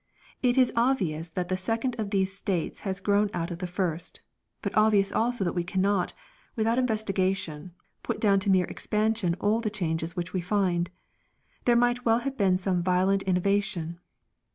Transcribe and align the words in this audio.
It 0.41 0.57
is 0.57 0.73
obvious 0.75 1.29
that 1.29 1.47
the 1.49 1.55
second 1.55 1.95
of 1.99 2.09
these 2.09 2.33
states 2.35 2.79
has 2.79 2.99
grown 2.99 3.29
out 3.35 3.51
of 3.51 3.59
the 3.59 3.67
first, 3.67 4.19
but 4.63 4.75
obvious 4.75 5.11
also 5.11 5.43
that 5.43 5.53
we 5.53 5.63
cannot, 5.63 6.13
without 6.55 6.79
investigation, 6.79 7.73
put 8.01 8.19
down 8.19 8.39
to 8.39 8.49
mere 8.49 8.65
expansion 8.65 9.35
all 9.39 9.61
the 9.61 9.69
changes 9.69 10.15
which 10.15 10.33
we 10.33 10.41
find; 10.41 10.89
there 11.65 11.75
might 11.75 12.03
well 12.03 12.17
have 12.21 12.35
been 12.35 12.57
some 12.57 12.81
violent 12.81 13.21
innovation. 13.21 13.99